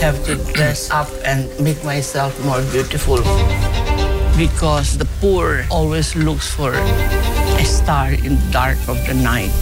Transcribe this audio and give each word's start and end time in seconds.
have 0.00 0.24
to 0.24 0.36
dress 0.52 0.90
up 0.90 1.08
and 1.24 1.48
make 1.58 1.82
myself 1.84 2.32
more 2.44 2.60
beautiful. 2.70 3.16
Because 4.36 4.98
the 4.98 5.08
poor 5.20 5.64
always 5.70 6.14
looks 6.14 6.52
for 6.52 6.74
a 6.74 7.64
star 7.64 8.12
in 8.12 8.36
the 8.36 8.48
dark 8.52 8.78
of 8.88 9.00
the 9.06 9.14
night. 9.14 9.52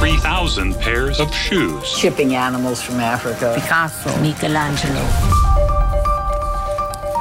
3,000 0.00 0.74
pairs 0.80 1.20
of 1.20 1.32
shoes. 1.32 1.86
Shipping 1.86 2.34
animals 2.34 2.82
from 2.82 2.98
Africa. 2.98 3.54
Picasso, 3.54 4.10
Michelangelo. 4.20 5.69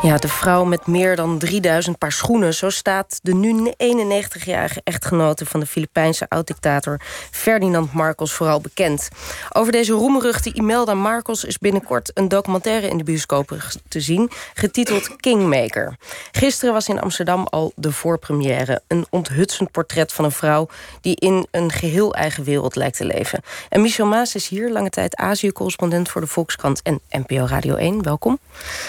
Ja, 0.02 0.18
de 0.18 0.28
vrouw 0.28 0.64
met 0.64 0.88
meer 0.88 1.16
dan 1.16 1.38
3000 1.38 1.98
paar 1.98 2.12
schoenen. 2.12 2.54
Zo 2.54 2.70
staat 2.70 3.20
de 3.22 3.34
nu 3.34 3.74
91-jarige 3.84 4.82
echtgenote 4.84 5.46
van 5.46 5.60
de 5.60 5.66
Filipijnse 5.66 6.26
oud-dictator 6.30 7.00
Ferdinand 7.32 7.94
Marcos 7.94 8.34
vooral 8.34 8.62
bekend. 8.62 9.10
Over 9.52 9.72
deze 9.72 9.94
roemruchte 9.94 10.54
Imelda 10.54 10.94
Marcos 10.94 11.44
is 11.44 11.58
binnenkort 11.58 12.12
een 12.14 12.28
documentaire 12.28 12.88
in 12.88 12.98
de 12.98 13.04
bioscopen 13.04 13.62
te 13.88 14.00
zien, 14.00 14.30
getiteld 14.54 15.16
Kingmaker. 15.16 15.96
Gisteren 16.32 16.74
was 16.74 16.88
in 16.88 17.00
Amsterdam 17.00 17.48
al 17.50 17.72
de 17.76 17.92
voorpremière. 17.92 18.82
Een 18.88 19.06
onthutsend 19.10 19.72
portret 19.72 20.14
van 20.14 20.26
een 20.26 20.32
vrouw 20.32 20.68
die 21.02 21.16
in 21.16 21.48
een 21.52 21.72
geheel 21.72 22.14
eigen 22.14 22.44
wereld 22.44 22.76
lijkt 22.76 22.98
te 22.98 23.06
leven. 23.06 23.42
En 23.70 23.82
Michel 23.82 24.06
Maas 24.06 24.36
is 24.36 24.48
hier, 24.48 24.72
lange 24.72 24.90
tijd 24.90 25.16
Azië-correspondent 25.16 26.10
voor 26.10 26.22
de 26.22 26.28
Volkskrant 26.28 26.82
en 26.82 27.00
NPO 27.10 27.46
Radio 27.46 27.76
1. 27.76 28.04
Welkom. 28.04 28.40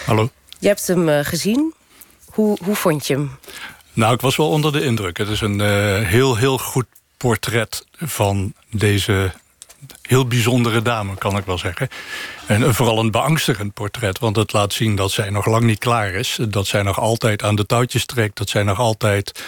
Hallo. 0.06 0.30
Je 0.60 0.66
hebt 0.66 0.86
hem 0.86 1.08
uh, 1.08 1.18
gezien. 1.22 1.74
Hoe, 2.24 2.58
hoe 2.64 2.74
vond 2.74 3.06
je 3.06 3.14
hem? 3.14 3.30
Nou, 3.92 4.14
ik 4.14 4.20
was 4.20 4.36
wel 4.36 4.48
onder 4.48 4.72
de 4.72 4.84
indruk. 4.84 5.18
Het 5.18 5.28
is 5.28 5.40
een 5.40 5.58
uh, 5.58 5.66
heel, 6.00 6.36
heel 6.36 6.58
goed 6.58 6.86
portret 7.16 7.86
van 7.98 8.52
deze 8.70 9.32
heel 10.02 10.26
bijzondere 10.26 10.82
dame, 10.82 11.14
kan 11.14 11.36
ik 11.36 11.44
wel 11.44 11.58
zeggen. 11.58 11.88
En 12.46 12.74
vooral 12.74 12.98
een 12.98 13.10
beangstigend 13.10 13.74
portret, 13.74 14.18
want 14.18 14.36
het 14.36 14.52
laat 14.52 14.72
zien 14.72 14.96
dat 14.96 15.10
zij 15.10 15.30
nog 15.30 15.46
lang 15.46 15.64
niet 15.64 15.78
klaar 15.78 16.12
is. 16.12 16.38
Dat 16.48 16.66
zij 16.66 16.82
nog 16.82 16.98
altijd 16.98 17.42
aan 17.42 17.54
de 17.54 17.66
touwtjes 17.66 18.06
trekt, 18.06 18.36
dat 18.36 18.48
zij 18.48 18.62
nog 18.62 18.78
altijd 18.78 19.44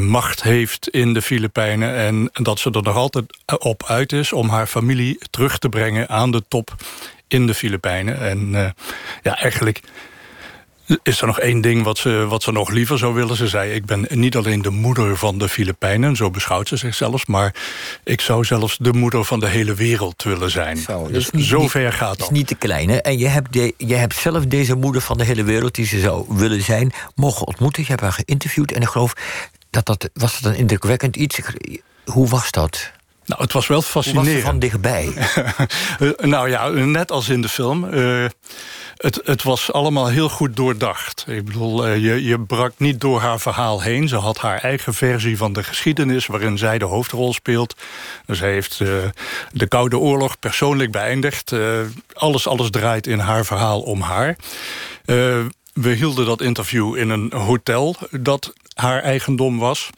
macht 0.00 0.42
heeft 0.42 0.88
in 0.88 1.12
de 1.12 1.22
Filipijnen... 1.22 1.96
en 1.96 2.30
dat 2.32 2.58
ze 2.58 2.70
er 2.70 2.82
nog 2.82 2.96
altijd 2.96 3.24
op 3.58 3.84
uit 3.86 4.12
is 4.12 4.32
om 4.32 4.48
haar 4.48 4.66
familie 4.66 5.18
terug 5.30 5.58
te 5.58 5.68
brengen 5.68 6.08
aan 6.08 6.30
de 6.30 6.42
top 6.48 6.74
in 7.28 7.46
de 7.46 7.54
Filipijnen. 7.54 8.20
En 8.20 8.74
ja, 9.22 9.36
eigenlijk 9.38 9.80
is 11.02 11.20
er 11.20 11.26
nog 11.26 11.40
één 11.40 11.60
ding 11.60 11.82
wat 11.82 11.98
ze, 11.98 12.26
wat 12.28 12.42
ze 12.42 12.52
nog 12.52 12.70
liever 12.70 12.98
zou 12.98 13.14
willen? 13.14 13.36
Ze 13.36 13.48
zei, 13.48 13.72
ik 13.72 13.84
ben 13.84 14.06
niet 14.08 14.36
alleen 14.36 14.62
de 14.62 14.70
moeder 14.70 15.16
van 15.16 15.38
de 15.38 15.48
Filipijnen... 15.48 16.16
zo 16.16 16.30
beschouwt 16.30 16.68
ze 16.68 16.76
zichzelf, 16.76 17.26
maar 17.26 17.54
ik 18.04 18.20
zou 18.20 18.44
zelfs 18.44 18.76
de 18.80 18.92
moeder 18.92 19.24
van 19.24 19.40
de 19.40 19.48
hele 19.48 19.74
wereld 19.74 20.22
willen 20.22 20.50
zijn. 20.50 20.76
Zo, 20.76 21.08
dus 21.10 21.30
niet, 21.30 21.44
zo 21.44 21.68
ver 21.68 21.92
gaat 21.92 22.18
dat. 22.18 22.30
is 22.30 22.36
niet 22.36 22.46
te 22.46 22.54
klein, 22.54 22.88
hè? 22.88 22.96
En 22.96 23.18
je 23.18 23.28
hebt, 23.28 23.52
de, 23.52 23.74
je 23.76 23.94
hebt 23.94 24.14
zelf 24.14 24.44
deze 24.44 24.74
moeder 24.74 25.02
van 25.02 25.18
de 25.18 25.24
hele 25.24 25.42
wereld... 25.42 25.74
die 25.74 25.86
ze 25.86 26.00
zou 26.00 26.24
willen 26.28 26.62
zijn, 26.62 26.92
mogen 27.14 27.46
ontmoeten. 27.46 27.82
Je 27.82 27.88
hebt 27.88 28.00
haar 28.00 28.12
geïnterviewd 28.12 28.72
en 28.72 28.82
ik 28.82 28.88
geloof 28.88 29.12
dat 29.70 29.86
dat... 29.86 30.10
was 30.14 30.40
dat 30.40 30.52
een 30.52 30.58
indrukwekkend 30.58 31.16
iets? 31.16 31.40
Hoe 32.04 32.28
was 32.28 32.50
dat? 32.50 32.90
Nou, 33.24 33.42
het 33.42 33.52
was 33.52 33.66
wel 33.66 33.82
fascinerend. 33.82 34.34
Was 34.34 34.42
van 34.42 34.58
dichtbij? 34.58 35.12
nou 36.34 36.48
ja, 36.48 36.68
net 36.68 37.10
als 37.10 37.28
in 37.28 37.42
de 37.42 37.48
film... 37.48 37.84
Uh, 37.84 38.24
het, 39.02 39.20
het, 39.24 39.42
was 39.42 39.72
allemaal 39.72 40.08
heel 40.08 40.28
goed 40.28 40.56
doordacht. 40.56 41.24
Ik 41.28 41.44
bedoel, 41.44 41.88
uh, 41.88 41.96
je, 41.96 42.24
je 42.24 42.40
brak 42.40 42.72
niet 42.76 43.00
door 43.00 43.20
haar 43.20 43.40
verhaal 43.40 43.80
heen. 43.80 44.08
Ze 44.08 44.16
had 44.16 44.38
haar 44.38 44.58
eigen 44.58 44.94
versie 44.94 45.36
van 45.36 45.52
de 45.52 45.62
geschiedenis... 45.62 46.26
waarin 46.26 46.58
zij 46.58 46.78
de 46.78 46.84
hoofdrol 46.84 47.32
speelt. 47.32 47.74
Zij 48.26 48.52
heeft 48.52 48.80
uh, 48.80 48.88
de 49.52 49.66
Koude 49.66 49.98
Oorlog 49.98 50.38
persoonlijk 50.38 50.90
beëindigd. 50.90 51.54
alles, 52.12 52.46
alles 52.46 52.70
draait 52.70 53.06
in 53.06 53.18
haar 53.18 53.44
verhaal 53.44 53.80
om 53.80 54.00
haar. 54.00 54.36
we 55.72 55.90
hielden 55.94 56.26
dat 56.26 56.40
interview 56.40 56.96
in 56.96 57.10
een 57.10 57.32
hotel 57.32 57.96
dat 58.10 58.52
haar 58.74 59.02
eigendom 59.02 59.58
was... 59.58 59.90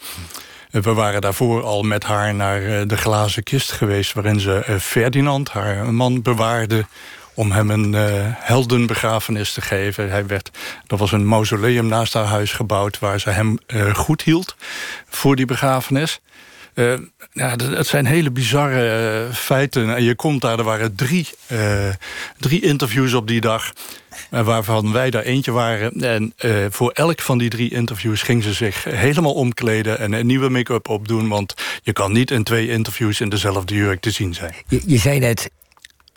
We 0.71 0.93
waren 0.93 1.21
daarvoor 1.21 1.63
al 1.63 1.83
met 1.83 2.05
haar 2.05 2.35
naar 2.35 2.87
de 2.87 2.97
glazen 2.97 3.43
kist 3.43 3.73
geweest... 3.73 4.13
waarin 4.13 4.41
ze 4.41 4.79
Ferdinand, 4.81 5.51
haar 5.51 5.95
man, 5.95 6.23
bewaarde 6.23 6.85
om 7.35 7.53
hem 7.53 7.71
een 7.71 7.93
uh, 7.93 8.01
heldenbegrafenis 8.25 9.53
te 9.53 9.61
geven. 9.61 10.11
Hij 10.11 10.27
werd, 10.27 10.51
er 10.87 10.97
was 10.97 11.13
een 11.13 11.29
mausoleum 11.29 11.87
naast 11.87 12.13
haar 12.13 12.25
huis 12.25 12.53
gebouwd... 12.53 12.99
waar 12.99 13.21
ze 13.21 13.31
hem 13.31 13.59
uh, 13.67 13.95
goed 13.95 14.23
hield 14.23 14.57
voor 15.09 15.37
die 15.37 15.47
begrafenis. 15.47 16.21
Uh, 16.75 16.95
ja, 17.33 17.57
het 17.57 17.87
zijn 17.87 18.07
hele 18.07 18.31
bizarre 18.31 19.29
feiten. 19.33 19.95
En 19.95 20.03
je 20.03 20.15
komt 20.15 20.41
daar, 20.41 20.59
er 20.59 20.65
waren 20.65 20.95
drie, 20.95 21.29
drie 22.39 22.63
interviews 22.63 23.15
op 23.15 23.29
die 23.29 23.41
dag... 23.41 23.73
waarvan 24.31 24.93
wij 24.93 25.11
daar 25.11 25.23
eentje 25.23 25.53
waren. 25.53 25.93
En 25.93 26.33
voor 26.71 26.91
elk 26.91 27.21
van 27.21 27.39
die 27.39 27.49
drie 27.49 27.71
interviews 27.71 28.23
ging 28.23 28.43
ze 28.43 28.53
zich 28.53 28.85
helemaal 28.85 29.35
omkleden... 29.35 29.99
en 29.99 30.13
een 30.13 30.27
nieuwe 30.27 30.49
make-up 30.49 30.89
opdoen. 30.89 31.29
Want 31.29 31.55
je 31.83 31.93
kan 31.93 32.13
niet 32.13 32.31
in 32.31 32.43
twee 32.43 32.69
interviews 32.69 33.21
in 33.21 33.29
dezelfde 33.29 33.75
jurk 33.75 34.01
te 34.01 34.11
zien 34.11 34.35
zijn. 34.35 34.55
Je, 34.69 34.83
je 34.87 34.99
zei 34.99 35.19
net, 35.19 35.51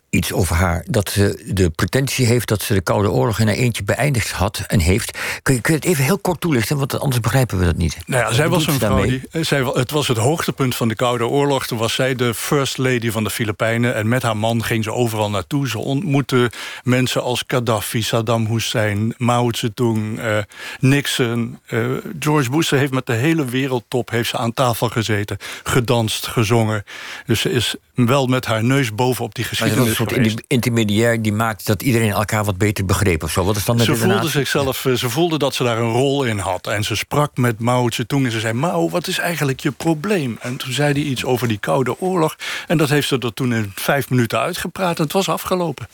iets 0.09 0.34
over 0.34 0.56
haar. 0.56 0.85
Dat 0.90 1.09
ze 1.09 1.51
de 1.53 1.69
pretentie 1.69 2.25
heeft 2.25 2.47
dat 2.47 2.62
ze 2.62 2.73
de 2.73 2.81
Koude 2.81 3.09
Oorlog 3.09 3.40
in 3.40 3.47
haar 3.47 3.56
eentje 3.56 3.84
beëindigd 3.84 4.31
had 4.31 4.63
en 4.68 4.79
heeft. 4.79 5.18
Kun 5.41 5.53
je, 5.53 5.62
kun 5.62 5.73
je 5.73 5.79
het 5.79 5.90
even 5.90 6.03
heel 6.03 6.18
kort 6.18 6.41
toelichten? 6.41 6.78
Want 6.78 7.00
anders 7.00 7.22
begrijpen 7.22 7.59
we 7.59 7.66
dat 7.66 7.75
niet. 7.75 7.97
Nou 8.06 8.23
ja, 8.23 8.34
zij 8.34 8.50
was 8.50 8.67
een 8.67 8.79
vrouw 8.79 9.03
die, 9.03 9.22
zij, 9.31 9.63
het 9.63 9.91
was 9.91 10.07
het 10.07 10.17
hoogtepunt 10.17 10.75
van 10.75 10.88
de 10.88 10.96
Koude 10.96 11.28
Oorlog. 11.28 11.67
Toen 11.67 11.78
was 11.78 11.94
zij 11.94 12.16
de 12.16 12.34
first 12.34 12.78
lady 12.78 13.12
van 13.12 13.23
de 13.23 13.29
Filipijnen. 13.29 13.96
En 13.96 14.07
met 14.07 14.23
haar 14.23 14.38
man 14.38 14.63
ging 14.63 14.84
ze 14.84 14.91
overal 14.91 15.29
naartoe. 15.29 15.69
Ze 15.69 15.79
ontmoette 15.79 16.51
mensen 16.84 17.23
als 17.23 17.44
Gaddafi, 17.47 18.01
Saddam 18.01 18.46
Hussein, 18.46 19.13
Mao 19.17 19.51
Zedong, 19.51 20.19
uh, 20.19 20.38
Nixon. 20.79 21.59
Uh, 21.69 21.97
George 22.19 22.50
Bush. 22.50 22.66
Heeft 22.69 22.91
met 22.91 23.06
de 23.06 23.13
hele 23.13 23.46
wereldtop 23.46 24.09
heeft 24.09 24.29
ze 24.29 24.38
aan 24.38 24.53
tafel 24.53 24.90
gezeten. 24.90 25.38
Gedanst, 25.63 26.28
gezongen. 26.28 26.84
Dus 27.25 27.40
ze 27.40 27.51
is 27.51 27.75
wel 27.94 28.28
met 28.28 28.46
haar 28.46 28.63
neus 28.63 28.96
bovenop 28.96 29.35
die 29.35 29.46
geschiedenis 29.46 29.97
soort 29.97 30.44
intermediair 30.47 31.22
die 31.22 31.34
maakt 31.34 31.66
dat 31.66 31.81
iedereen 31.81 32.12
elkaar 32.12 32.44
wat 32.44 32.58
beter 32.58 32.85
begreep 32.85 33.24
of 33.24 33.31
zo. 33.31 33.44
Wat 33.44 33.56
is 33.56 33.66
dan 33.66 33.80
ze 33.80 33.96
voelde 33.96 34.30
zichzelf, 34.30 34.85
eh, 34.85 34.94
ze 34.94 35.09
voelde 35.09 35.38
dat 35.38 35.56
ze 35.56 35.63
daar 35.63 35.78
een 35.78 35.91
rol 35.91 36.24
in 36.24 36.38
had. 36.38 36.68
En 36.68 36.84
ze 36.84 36.96
sprak 36.96 37.38
met 37.38 37.59
Mao 37.59 37.90
Zedong 37.90 38.25
en 38.25 38.31
ze 38.31 38.40
zei... 38.40 38.53
Mao, 38.53 38.90
wat 38.90 39.08
is 39.08 39.18
eigenlijk 39.19 39.59
je 39.59 39.72
probleem? 39.72 40.38
En 40.41 40.58
toen 40.58 40.74
zei 40.74 40.94
hij 40.94 41.02
iets 41.02 41.25
over 41.25 41.47
die 41.47 41.58
Koude 41.58 42.00
Oorlog. 42.00 42.35
En 42.68 42.78
dat 42.78 42.90
heeft 42.90 43.08
ze 43.08 43.18
er 43.19 43.34
toen 43.34 43.53
in 43.53 43.72
vijf 43.75 44.09
minuten 44.09 44.40
uitgepraat. 44.40 44.97
En 44.97 45.03
het 45.03 45.13
was 45.13 45.30
afgelopen. 45.30 45.88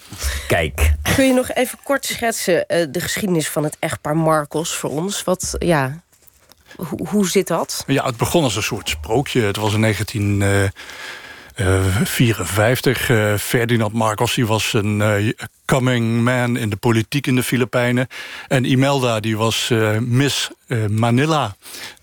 Kijk. 0.47 0.94
Kun 1.16 1.25
je 1.25 1.34
nog 1.34 1.52
even 1.52 1.80
kort 1.84 2.06
schetsen 2.06 2.66
uh, 2.68 2.85
de 2.91 3.00
geschiedenis 3.00 3.50
van 3.50 3.64
het 3.64 3.78
echtpaar 3.80 4.18
Marcos 4.18 4.75
voor 4.75 4.90
ons? 4.90 5.24
Wat, 5.24 5.56
ja, 5.59 6.02
hoe, 6.75 7.08
hoe 7.08 7.30
zit 7.30 7.47
dat? 7.47 7.84
Ja, 7.88 8.06
het 8.06 8.18
begon 8.18 8.44
als 8.44 8.56
een 8.56 8.64
soort 8.64 8.90
sprookje. 8.90 9.41
Het 9.41 9.58
was 9.58 9.74
in 9.74 9.80
19... 9.80 10.41
Uh, 10.41 10.62
uh, 10.64 10.70
54. 11.56 13.09
Uh, 13.09 13.38
Ferdinand 13.38 13.94
Marcos 13.94 14.34
die 14.34 14.46
was 14.46 14.74
een 14.74 15.00
uh, 15.00 15.31
coming 15.66 16.24
man 16.24 16.58
in 16.58 16.69
de 16.69 16.75
politiek 16.75 17.28
in 17.28 17.36
de 17.36 17.44
Filipijnen. 17.44 18.08
En 18.47 18.66
Imelda 18.66 19.19
die 19.19 19.38
was 19.38 19.72
Miss 20.00 20.50
Manila. 20.90 21.56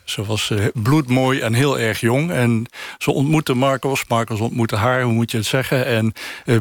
Ze 0.04 0.24
was 0.24 0.52
bloedmooi 0.74 1.40
en 1.40 1.54
heel 1.54 1.78
erg 1.78 2.00
jong. 2.00 2.30
En 2.30 2.66
ze 2.98 3.10
ontmoette 3.10 3.54
Marcos. 3.54 4.04
Marcos 4.08 4.40
ontmoette 4.40 4.76
haar, 4.76 5.02
hoe 5.02 5.12
moet 5.12 5.30
je 5.30 5.36
het 5.36 5.46
zeggen. 5.46 5.86
En 5.86 6.12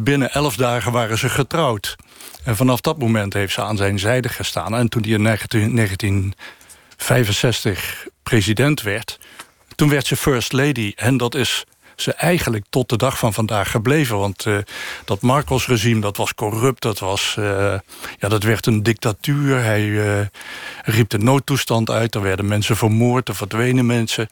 binnen 0.04 0.32
elf 0.32 0.56
dagen 0.56 0.92
waren 0.92 1.18
ze 1.18 1.30
getrouwd. 1.30 1.96
En 2.44 2.56
vanaf 2.56 2.82
dat 2.82 2.98
moment 2.98 3.34
heeft 3.34 3.54
ze 3.54 3.62
aan 3.62 3.78
zijn 3.78 4.00
zijde 4.00 4.30
gestaan. 4.30 4.76
En 4.76 4.90
toen 4.90 5.02
hij 5.02 5.12
in 5.12 5.24
1965 5.24 8.08
president 8.24 8.82
werd... 8.82 9.20
toen 9.76 9.90
werd 9.90 10.08
ze 10.08 10.16
first 10.16 10.54
lady. 10.54 10.94
En 10.96 11.18
dat 11.18 11.36
is 11.36 11.66
ze 12.02 12.14
eigenlijk 12.14 12.66
tot 12.70 12.90
de 12.90 12.98
dag 12.98 13.18
van 13.18 13.34
vandaag 13.34 13.72
gebleven. 13.72 14.18
Want 14.18 14.46
uh, 14.46 14.58
dat 15.06 15.22
Marcos-regime, 15.22 16.02
dat 16.02 16.18
was 16.18 16.36
corrupt, 16.36 16.82
dat, 16.82 17.00
was, 17.00 17.36
uh, 17.40 17.46
ja, 18.20 18.28
dat 18.30 18.44
werd 18.44 18.66
een 18.66 18.84
dictatuur. 18.84 19.64
Hij 19.64 19.84
uh, 19.84 20.20
riep 20.84 21.10
de 21.10 21.18
noodtoestand 21.18 21.90
uit, 21.90 22.16
er 22.16 22.22
werden 22.22 22.48
mensen 22.48 22.78
vermoord, 22.78 23.28
er 23.28 23.36
verdwenen 23.36 23.86
mensen. 23.86 24.30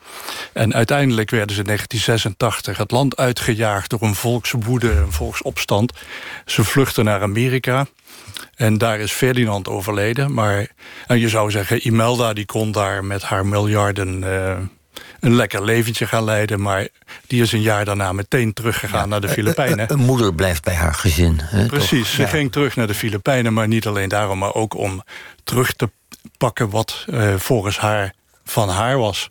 En 0.54 0.74
uiteindelijk 0.74 1.30
werden 1.30 1.56
ze 1.56 1.62
in 1.62 1.68
1986 1.68 2.78
het 2.78 2.92
land 2.92 3.18
uitgejaagd 3.18 3.90
door 3.90 4.02
een 4.02 4.16
volkswoede, 4.16 4.92
een 4.92 5.12
volksopstand. 5.12 5.94
Ze 6.46 6.64
vluchtten 6.64 7.06
naar 7.06 7.22
Amerika. 7.22 7.88
En 8.56 8.78
daar 8.78 9.00
is 9.00 9.12
Ferdinand 9.12 9.68
overleden. 9.68 10.34
Maar 10.34 10.68
en 11.08 11.20
je 11.20 11.30
zou 11.30 11.52
zeggen, 11.52 11.88
Imelda 11.88 12.34
die 12.34 12.46
kon 12.46 12.72
daar 12.72 13.06
met 13.06 13.24
haar 13.24 13.46
miljarden 13.46 14.24
een 15.20 15.36
lekker 15.36 15.64
leventje 15.64 16.08
gaan 16.08 16.24
leiden. 16.24 16.62
Maar 16.62 16.88
die 17.28 17.42
is 17.42 17.52
een 17.52 17.62
jaar 17.62 17.86
daarna 17.86 18.12
meteen 18.14 18.54
teruggegaan 18.54 19.10
naar 19.10 19.22
de 19.22 19.30
Filipijnen. 19.30 19.92
Een 19.92 20.00
moeder 20.00 20.34
blijft 20.34 20.64
bij 20.64 20.74
haar 20.74 20.94
gezin. 20.94 21.40
Hè, 21.44 21.66
Precies, 21.66 22.14
ze 22.14 22.28
ging 22.28 22.52
terug 22.52 22.76
naar 22.76 22.88
de 22.88 22.94
Filipijnen. 22.94 23.54
Maar 23.54 23.68
niet 23.68 23.88
alleen 23.88 24.10
daarom, 24.10 24.38
maar 24.38 24.54
ook 24.54 24.74
om 24.74 25.04
terug 25.44 25.74
te 25.74 25.90
pakken... 26.38 26.70
wat 26.70 27.06
uh, 27.10 27.36
volgens 27.36 27.78
haar 27.80 28.14
van 28.44 28.70
haar 28.70 28.98
was. 28.98 29.28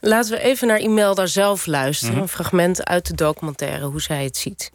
Laten 0.00 0.30
we 0.30 0.40
even 0.40 0.66
naar 0.66 0.80
Imelda 0.80 1.26
zelf 1.26 1.66
luisteren. 1.66 2.14
Mhm. 2.14 2.22
Een 2.22 2.28
fragment 2.28 2.84
uit 2.84 3.06
de 3.06 3.14
documentaire, 3.14 3.84
hoe 3.84 4.00
zij 4.00 4.24
het 4.24 4.36
ziet. 4.36 4.72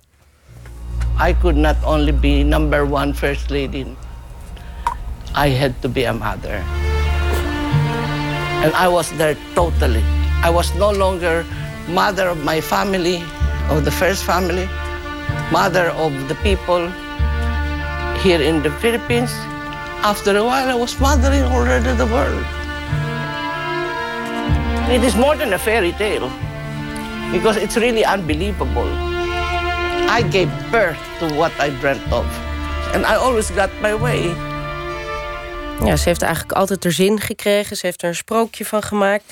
I 1.27 1.35
could 1.41 1.55
not 1.55 1.75
only 1.83 2.13
be 2.13 2.27
number 2.27 2.91
one 2.91 3.13
first 3.13 3.49
lady, 3.49 3.85
I 5.35 5.57
had 5.57 5.71
to 5.81 5.89
be 5.89 6.07
a 6.07 6.13
mother. 6.13 6.88
And 8.59 8.73
I 8.75 8.87
was 8.87 9.09
there 9.17 9.37
totally. 9.55 10.03
I 10.43 10.49
was 10.49 10.75
no 10.75 10.91
longer 10.91 11.45
mother 11.87 12.27
of 12.27 12.43
my 12.43 12.59
family, 12.59 13.23
of 13.69 13.85
the 13.85 13.91
first 13.91 14.25
family, 14.25 14.67
mother 15.51 15.89
of 15.95 16.11
the 16.27 16.35
people 16.43 16.91
here 18.19 18.41
in 18.41 18.61
the 18.61 18.71
Philippines. 18.83 19.31
After 20.03 20.35
a 20.35 20.43
while, 20.43 20.67
I 20.67 20.75
was 20.75 20.99
mothering 20.99 21.43
already 21.43 21.95
the 21.95 22.05
world. 22.07 22.43
It 24.91 25.03
is 25.03 25.15
more 25.15 25.37
than 25.37 25.53
a 25.53 25.59
fairy 25.59 25.93
tale 25.93 26.27
because 27.31 27.55
it's 27.55 27.77
really 27.77 28.03
unbelievable. 28.03 28.91
I 30.09 30.21
gave 30.21 30.49
birth 30.71 30.99
to 31.19 31.31
what 31.35 31.53
I 31.59 31.69
dreamt 31.79 32.03
of. 32.11 32.25
And 32.93 33.05
I 33.05 33.15
always 33.15 33.51
got 33.51 33.69
my 33.81 33.95
way. 33.95 34.33
Ja, 35.85 35.95
ze 35.95 36.09
heeft 36.09 36.21
eigenlijk 36.21 36.53
altijd 36.53 36.85
er 36.85 36.91
zin 36.91 37.19
gekregen. 37.19 37.77
Ze 37.77 37.85
heeft 37.85 38.01
er 38.01 38.07
een 38.07 38.15
sprookje 38.15 38.65
van 38.65 38.83
gemaakt. 38.83 39.23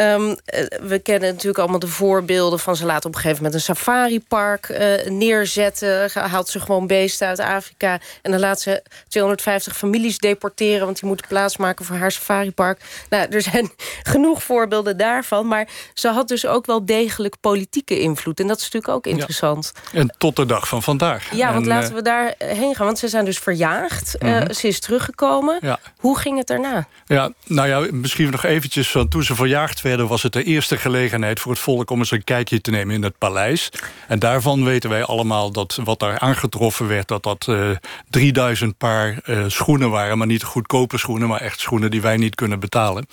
Um, 0.00 0.36
we 0.82 0.98
kennen 0.98 1.28
natuurlijk 1.28 1.58
allemaal 1.58 1.78
de 1.78 1.86
voorbeelden 1.86 2.58
van... 2.58 2.76
ze 2.76 2.84
laat 2.84 3.04
op 3.04 3.14
een 3.14 3.20
gegeven 3.20 3.36
moment 3.36 3.54
een 3.54 3.74
safaripark 3.74 4.68
uh, 4.68 5.06
neerzetten. 5.06 6.10
Haalt 6.12 6.48
ze 6.48 6.60
gewoon 6.60 6.86
beesten 6.86 7.26
uit 7.28 7.40
Afrika. 7.40 8.00
En 8.22 8.30
dan 8.30 8.40
laat 8.40 8.60
ze 8.60 8.82
250 9.08 9.76
families 9.76 10.18
deporteren... 10.18 10.84
want 10.84 10.98
die 10.98 11.08
moeten 11.08 11.28
plaatsmaken 11.28 11.84
voor 11.84 11.96
haar 11.96 12.12
safaripark. 12.12 12.80
Nou, 13.10 13.26
er 13.30 13.42
zijn 13.42 13.70
genoeg 14.12 14.42
voorbeelden 14.42 14.96
daarvan. 14.96 15.48
Maar 15.48 15.68
ze 15.94 16.08
had 16.08 16.28
dus 16.28 16.46
ook 16.46 16.66
wel 16.66 16.84
degelijk 16.84 17.34
politieke 17.40 18.00
invloed. 18.00 18.40
En 18.40 18.46
dat 18.46 18.56
is 18.56 18.62
natuurlijk 18.62 18.92
ook 18.92 19.06
interessant. 19.06 19.72
En 19.92 20.14
tot 20.18 20.36
de 20.36 20.46
dag 20.46 20.68
van 20.68 20.82
vandaag. 20.82 21.34
Ja, 21.34 21.52
want 21.52 21.66
laten 21.66 21.90
uh, 21.90 21.96
we 21.96 22.02
daarheen 22.02 22.74
gaan. 22.74 22.86
Want 22.86 22.98
ze 22.98 23.08
zijn 23.08 23.24
dus 23.24 23.38
verjaagd. 23.38 24.16
-hmm. 24.18 24.52
ze 24.52 24.68
is 24.68 24.80
teruggekomen. 24.80 25.58
Ja. 25.60 25.78
Hoe 25.96 26.18
ging 26.18 26.38
het 26.38 26.46
daarna? 26.46 26.86
Ja, 27.06 27.32
nou 27.46 27.68
ja, 27.68 27.92
misschien 27.92 28.30
nog 28.30 28.44
eventjes 28.44 28.90
van 28.90 29.08
toen 29.08 29.22
ze 29.22 29.34
verjaagd 29.34 29.82
werden... 29.82 30.08
was 30.08 30.22
het 30.22 30.32
de 30.32 30.44
eerste 30.44 30.76
gelegenheid 30.76 31.40
voor 31.40 31.52
het 31.52 31.60
volk 31.60 31.90
om 31.90 31.98
eens 31.98 32.10
een 32.10 32.24
kijkje 32.24 32.60
te 32.60 32.70
nemen 32.70 32.94
in 32.94 33.02
het 33.02 33.18
paleis. 33.18 33.70
En 34.08 34.18
daarvan 34.18 34.64
weten 34.64 34.90
wij 34.90 35.04
allemaal 35.04 35.50
dat 35.50 35.78
wat 35.84 35.98
daar 35.98 36.18
aangetroffen 36.18 36.88
werd... 36.88 37.08
dat 37.08 37.22
dat 37.22 37.46
uh, 37.50 37.70
3000 38.10 38.76
paar 38.76 39.18
uh, 39.24 39.44
schoenen 39.46 39.90
waren, 39.90 40.18
maar 40.18 40.26
niet 40.26 40.42
goedkope 40.42 40.98
schoenen... 40.98 41.28
maar 41.28 41.40
echt 41.40 41.60
schoenen 41.60 41.90
die 41.90 42.02
wij 42.02 42.16
niet 42.16 42.34
kunnen 42.34 42.60
betalen. 42.60 43.06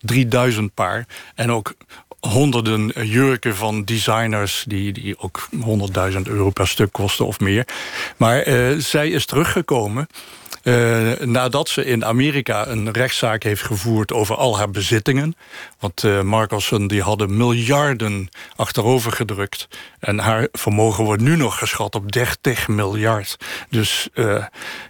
3000 0.00 0.74
paar. 0.74 1.06
En 1.34 1.52
ook 1.52 1.74
honderden 2.20 2.92
jurken 3.08 3.56
van 3.56 3.84
designers... 3.84 4.64
die, 4.68 4.92
die 4.92 5.18
ook 5.18 5.48
100.000 6.12 6.22
euro 6.22 6.50
per 6.50 6.68
stuk 6.68 6.92
kosten 6.92 7.26
of 7.26 7.40
meer. 7.40 7.66
Maar 8.16 8.48
uh, 8.48 8.78
zij 8.78 9.10
is 9.10 9.26
teruggekomen... 9.26 10.06
Uh, 10.62 11.12
nadat 11.18 11.68
ze 11.68 11.84
in 11.84 12.04
Amerika 12.04 12.66
een 12.66 12.90
rechtszaak 12.90 13.42
heeft 13.42 13.62
gevoerd 13.62 14.12
over 14.12 14.36
al 14.36 14.58
haar 14.58 14.70
bezittingen. 14.70 15.34
Want 15.78 16.02
uh, 16.02 16.22
Markelson 16.22 16.86
die 16.86 17.02
hadden 17.02 17.36
miljarden 17.36 18.28
achterover 18.56 19.12
gedrukt. 19.12 19.68
En 19.98 20.18
haar 20.18 20.48
vermogen 20.52 21.04
wordt 21.04 21.22
nu 21.22 21.36
nog 21.36 21.58
geschat 21.58 21.94
op 21.94 22.12
30 22.12 22.68
miljard. 22.68 23.36
Dus 23.70 24.08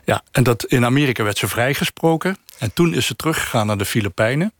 ja, 0.04 0.22
en 0.32 0.42
dat 0.42 0.64
in 0.64 0.84
Amerika 0.84 1.22
werd 1.22 1.38
ze 1.38 1.48
vrijgesproken. 1.48 2.36
En 2.60 2.72
toen 2.72 2.94
is 2.94 3.06
ze 3.06 3.16
teruggegaan 3.16 3.66
naar 3.66 3.78
de 3.78 3.84
Filipijnen. 3.84 4.52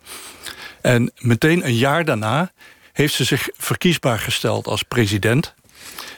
En 0.81 1.13
meteen 1.19 1.65
een 1.65 1.77
jaar 1.77 2.05
daarna 2.05 2.53
heeft 2.93 3.15
ze 3.15 3.25
zich 3.25 3.49
verkiesbaar 3.57 4.19
gesteld 4.19 4.67
als 4.67 4.83
president. 4.83 5.55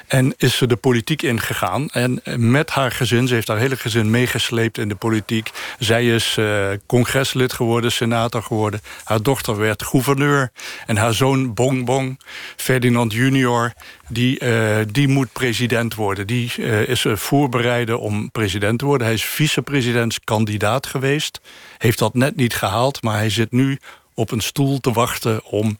En 0.06 0.34
is 0.36 0.56
ze 0.56 0.66
de 0.66 0.76
politiek 0.76 1.22
ingegaan. 1.22 1.88
En 1.88 2.22
met 2.50 2.70
haar 2.70 2.92
gezin, 2.92 3.28
ze 3.28 3.34
heeft 3.34 3.48
haar 3.48 3.58
hele 3.58 3.76
gezin 3.76 4.10
meegesleept 4.10 4.78
in 4.78 4.88
de 4.88 4.94
politiek. 4.94 5.50
Zij 5.78 6.06
is 6.06 6.36
uh, 6.38 6.68
congreslid 6.86 7.52
geworden, 7.52 7.92
senator 7.92 8.42
geworden. 8.42 8.80
Haar 9.04 9.22
dochter 9.22 9.58
werd 9.58 9.82
gouverneur. 9.82 10.50
En 10.86 10.96
haar 10.96 11.14
zoon 11.14 11.54
Bong 11.54 11.84
Bong, 11.84 12.20
Ferdinand 12.56 13.12
junior... 13.12 13.72
die, 14.08 14.40
uh, 14.40 14.76
die 14.90 15.08
moet 15.08 15.32
president 15.32 15.94
worden. 15.94 16.26
Die 16.26 16.52
uh, 16.58 16.88
is 16.88 17.04
voorbereiden 17.08 18.00
om 18.00 18.30
president 18.30 18.78
te 18.78 18.84
worden. 18.84 19.06
Hij 19.06 19.16
is 19.16 19.24
vicepresidentskandidaat 19.24 20.86
geweest. 20.86 21.40
Heeft 21.78 21.98
dat 21.98 22.14
net 22.14 22.36
niet 22.36 22.54
gehaald, 22.54 23.02
maar 23.02 23.16
hij 23.16 23.30
zit 23.30 23.52
nu 23.52 23.78
op 24.14 24.30
een 24.30 24.40
stoel 24.40 24.80
te 24.80 24.92
wachten 24.92 25.44
om 25.44 25.78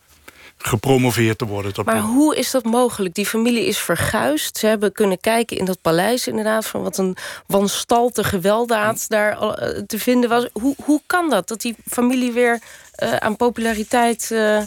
gepromoveerd 0.57 1.39
te 1.39 1.47
worden. 1.47 1.73
Maar 1.85 2.01
hoe 2.01 2.37
is 2.37 2.51
dat 2.51 2.65
mogelijk? 2.65 3.15
Die 3.15 3.27
familie 3.27 3.67
is 3.67 3.79
verguisd. 3.79 4.59
Ze 4.59 4.67
hebben 4.67 4.93
kunnen 4.93 5.21
kijken 5.21 5.57
in 5.57 5.65
dat 5.65 5.81
paleis 5.81 6.27
inderdaad... 6.27 6.67
van 6.67 6.83
wat 6.83 6.99
een 6.99 7.17
wanstaltige 7.47 8.29
gewelddaad 8.29 9.09
daar 9.09 9.39
te 9.87 9.99
vinden 9.99 10.31
was. 10.31 10.49
Hoe, 10.53 10.75
hoe 10.85 11.01
kan 11.07 11.31
dat, 11.31 11.49
dat 11.49 11.61
die 11.61 11.77
familie 11.91 12.33
weer 12.33 12.61
uh, 13.03 13.17
aan 13.17 13.37
populariteit 13.37 14.29
uh, 14.33 14.63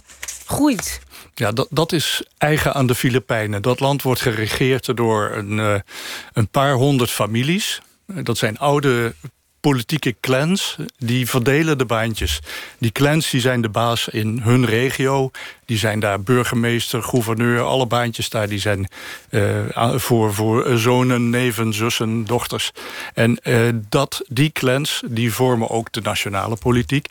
groeit? 0.45 0.99
Ja, 1.33 1.51
dat, 1.51 1.67
dat 1.69 1.91
is 1.91 2.23
eigen 2.37 2.73
aan 2.73 2.87
de 2.87 2.95
Filipijnen. 2.95 3.61
Dat 3.61 3.79
land 3.79 4.01
wordt 4.01 4.21
geregeerd 4.21 4.97
door 4.97 5.31
een, 5.31 5.57
uh, 5.57 5.75
een 6.33 6.47
paar 6.47 6.73
honderd 6.73 7.11
families. 7.11 7.81
Dat 8.05 8.37
zijn 8.37 8.57
oude 8.57 9.13
politieke 9.71 10.15
clans, 10.19 10.77
die 10.97 11.29
verdelen 11.29 11.77
de 11.77 11.85
baantjes. 11.85 12.39
Die 12.77 12.91
clans 12.91 13.29
die 13.29 13.41
zijn 13.41 13.61
de 13.61 13.69
baas 13.69 14.07
in 14.07 14.39
hun 14.43 14.65
regio. 14.65 15.31
Die 15.65 15.77
zijn 15.77 15.99
daar 15.99 16.21
burgemeester, 16.21 17.03
gouverneur, 17.03 17.61
alle 17.61 17.85
baantjes 17.85 18.29
daar... 18.29 18.47
die 18.47 18.59
zijn 18.59 18.87
uh, 19.29 19.95
voor, 19.95 20.33
voor 20.33 20.77
zonen, 20.77 21.29
neven, 21.29 21.73
zussen, 21.73 22.25
dochters. 22.25 22.71
En 23.13 23.39
uh, 23.43 23.69
dat, 23.89 24.21
die 24.27 24.51
clans 24.51 25.03
die 25.07 25.33
vormen 25.33 25.69
ook 25.69 25.91
de 25.91 26.01
nationale 26.01 26.55
politiek. 26.55 27.07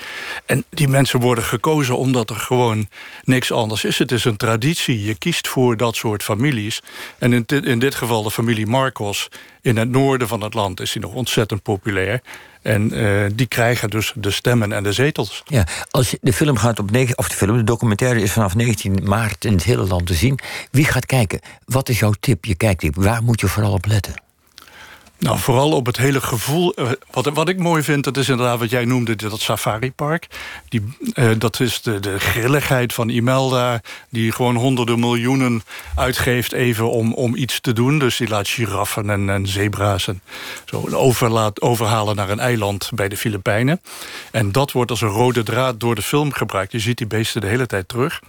En 0.46 0.64
die 0.70 0.88
mensen 0.88 1.20
worden 1.20 1.44
gekozen 1.44 1.96
omdat 1.96 2.30
er 2.30 2.36
gewoon 2.36 2.88
niks 3.24 3.52
anders 3.52 3.84
is. 3.84 3.98
Het 3.98 4.12
is 4.12 4.24
een 4.24 4.36
traditie. 4.36 5.04
Je 5.04 5.14
kiest 5.14 5.48
voor 5.48 5.76
dat 5.76 5.96
soort 5.96 6.22
families. 6.22 6.80
En 7.18 7.32
in, 7.32 7.46
in 7.46 7.78
dit 7.78 7.94
geval 7.94 8.22
de 8.22 8.30
familie 8.30 8.66
Marcos... 8.66 9.28
in 9.64 9.76
het 9.76 9.90
noorden 9.90 10.28
van 10.28 10.40
het 10.40 10.54
land 10.54 10.80
is 10.80 10.92
die 10.92 11.02
nog 11.02 11.12
ontzettend 11.14 11.62
populair... 11.62 12.20
En 12.62 12.94
uh, 12.94 13.24
die 13.34 13.46
krijgen 13.46 13.90
dus 13.90 14.12
de 14.16 14.30
stemmen 14.30 14.72
en 14.72 14.82
de 14.82 14.92
zetels. 14.92 15.42
Ja, 15.46 15.66
als 15.90 16.16
de 16.20 16.32
film 16.32 16.56
gaat 16.56 16.78
op 16.78 16.90
of 17.14 17.28
de 17.28 17.34
film, 17.34 17.56
de 17.56 17.64
documentaire 17.64 18.22
is 18.22 18.32
vanaf 18.32 18.54
19 18.54 19.00
maart 19.02 19.44
in 19.44 19.52
het 19.52 19.62
hele 19.62 19.86
land 19.86 20.06
te 20.06 20.14
zien. 20.14 20.38
Wie 20.70 20.84
gaat 20.84 21.06
kijken? 21.06 21.40
Wat 21.64 21.88
is 21.88 21.98
jouw 21.98 22.12
tip? 22.20 22.44
Je 22.44 22.54
kijkt, 22.54 22.84
waar 22.94 23.22
moet 23.22 23.40
je 23.40 23.48
vooral 23.48 23.72
op 23.72 23.86
letten? 23.86 24.14
Nou, 25.18 25.38
vooral 25.38 25.72
op 25.72 25.86
het 25.86 25.96
hele 25.96 26.20
gevoel. 26.20 26.74
Wat, 27.10 27.26
wat 27.26 27.48
ik 27.48 27.58
mooi 27.58 27.82
vind, 27.82 28.04
dat 28.04 28.16
is 28.16 28.28
inderdaad 28.28 28.58
wat 28.58 28.70
jij 28.70 28.84
noemde, 28.84 29.16
dat 29.16 29.40
safaripark. 29.40 30.26
Die, 30.68 30.96
uh, 31.14 31.30
dat 31.38 31.60
is 31.60 31.82
de, 31.82 32.00
de 32.00 32.18
grilligheid 32.18 32.92
van 32.92 33.08
Imelda, 33.08 33.80
die 34.10 34.32
gewoon 34.32 34.56
honderden 34.56 35.00
miljoenen 35.00 35.62
uitgeeft 35.94 36.52
even 36.52 36.90
om, 36.90 37.14
om 37.14 37.36
iets 37.36 37.60
te 37.60 37.72
doen. 37.72 37.98
Dus 37.98 38.16
die 38.16 38.28
laat 38.28 38.48
giraffen 38.48 39.10
en, 39.10 39.30
en 39.30 39.46
zebra's 39.46 40.08
en 40.08 40.20
zo 40.64 40.88
overlaat, 40.90 41.60
overhalen 41.60 42.16
naar 42.16 42.30
een 42.30 42.40
eiland 42.40 42.90
bij 42.94 43.08
de 43.08 43.16
Filipijnen. 43.16 43.80
En 44.30 44.52
dat 44.52 44.72
wordt 44.72 44.90
als 44.90 45.00
een 45.00 45.08
rode 45.08 45.42
draad 45.42 45.80
door 45.80 45.94
de 45.94 46.02
film 46.02 46.32
gebruikt. 46.32 46.72
Je 46.72 46.78
ziet 46.78 46.98
die 46.98 47.06
beesten 47.06 47.40
de 47.40 47.46
hele 47.46 47.66
tijd 47.66 47.88
terug. 47.88 48.20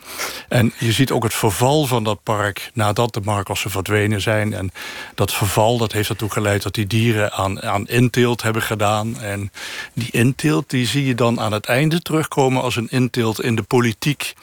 En 0.49 0.73
je 0.77 0.91
ziet 0.91 1.11
ook 1.11 1.23
het 1.23 1.33
verval 1.33 1.85
van 1.85 2.03
dat 2.03 2.23
park 2.23 2.69
nadat 2.73 3.13
de 3.13 3.21
Marcossen 3.23 3.71
verdwenen 3.71 4.21
zijn. 4.21 4.53
En 4.53 4.71
dat 5.15 5.33
verval 5.33 5.77
dat 5.77 5.91
heeft 5.91 6.09
ertoe 6.09 6.31
geleid 6.31 6.63
dat 6.63 6.73
die 6.73 6.84
dieren 6.87 7.31
aan, 7.31 7.61
aan 7.61 7.87
inteelt 7.87 8.41
hebben 8.41 8.61
gedaan. 8.61 9.21
En 9.21 9.51
die 9.93 10.11
inteelt 10.11 10.69
die 10.69 10.85
zie 10.85 11.05
je 11.05 11.15
dan 11.15 11.39
aan 11.39 11.51
het 11.51 11.65
einde 11.65 12.01
terugkomen 12.01 12.61
als 12.61 12.75
een 12.75 12.89
inteelt 12.89 13.41
in 13.41 13.55
de 13.55 13.63
politiek 13.63 14.33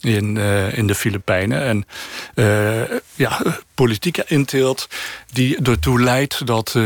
in, 0.00 0.36
uh, 0.36 0.78
in 0.78 0.86
de 0.86 0.94
Filipijnen. 0.94 1.62
En 1.62 1.86
uh, 2.34 2.98
ja, 3.14 3.40
politieke 3.74 4.24
inteelt 4.26 4.88
die 5.32 5.56
ertoe 5.62 6.00
leidt 6.00 6.46
dat... 6.46 6.76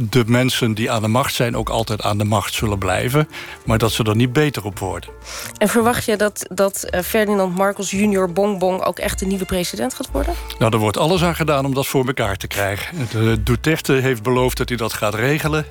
De 0.00 0.22
mensen 0.26 0.74
die 0.74 0.90
aan 0.90 1.02
de 1.02 1.08
macht 1.08 1.34
zijn 1.34 1.56
ook 1.56 1.68
altijd 1.68 2.02
aan 2.02 2.18
de 2.18 2.24
macht 2.24 2.54
zullen 2.54 2.78
blijven. 2.78 3.28
Maar 3.64 3.78
dat 3.78 3.92
ze 3.92 4.04
er 4.04 4.16
niet 4.16 4.32
beter 4.32 4.64
op 4.64 4.78
worden. 4.78 5.10
En 5.58 5.68
verwacht 5.68 6.04
je 6.04 6.16
dat, 6.16 6.46
dat 6.48 6.88
Ferdinand 7.04 7.56
Marcos 7.56 7.90
junior 7.90 8.32
Bongbong 8.32 8.82
ook 8.84 8.98
echt 8.98 9.18
de 9.18 9.26
nieuwe 9.26 9.44
president 9.44 9.94
gaat 9.94 10.10
worden? 10.12 10.34
Nou, 10.58 10.72
er 10.72 10.78
wordt 10.78 10.96
alles 10.98 11.22
aan 11.22 11.34
gedaan 11.36 11.64
om 11.64 11.74
dat 11.74 11.86
voor 11.86 12.06
elkaar 12.06 12.36
te 12.36 12.46
krijgen. 12.46 13.08
De 13.10 13.42
Duterte 13.42 13.92
heeft 13.92 14.22
beloofd 14.22 14.56
dat 14.56 14.68
hij 14.68 14.78
dat 14.78 14.92
gaat 14.92 15.14
regelen. 15.14 15.64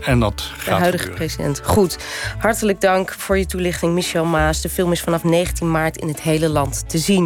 En 0.00 0.20
dat 0.20 0.40
gaat 0.56 0.64
De 0.64 0.70
huidige 0.70 1.04
gebeuren. 1.04 1.14
president. 1.26 1.60
Goed. 1.64 1.98
Hartelijk 2.38 2.80
dank 2.80 3.12
voor 3.18 3.38
je 3.38 3.46
toelichting, 3.46 3.92
Michel 3.94 4.24
Maas. 4.24 4.60
De 4.60 4.68
film 4.68 4.92
is 4.92 5.00
vanaf 5.00 5.24
19 5.24 5.70
maart 5.70 5.96
in 5.96 6.08
het 6.08 6.20
hele 6.20 6.48
land 6.48 6.84
te 6.88 6.98
zien. 6.98 7.22